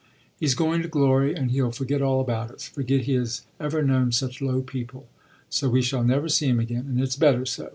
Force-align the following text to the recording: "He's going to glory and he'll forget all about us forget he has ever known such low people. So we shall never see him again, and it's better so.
"He's 0.39 0.55
going 0.55 0.81
to 0.81 0.87
glory 0.87 1.35
and 1.35 1.51
he'll 1.51 1.69
forget 1.69 2.01
all 2.01 2.21
about 2.21 2.49
us 2.49 2.67
forget 2.67 3.01
he 3.01 3.13
has 3.13 3.43
ever 3.59 3.83
known 3.83 4.11
such 4.11 4.41
low 4.41 4.63
people. 4.63 5.07
So 5.47 5.69
we 5.69 5.83
shall 5.83 6.03
never 6.03 6.27
see 6.27 6.47
him 6.47 6.59
again, 6.59 6.87
and 6.87 6.99
it's 6.99 7.15
better 7.15 7.45
so. 7.45 7.69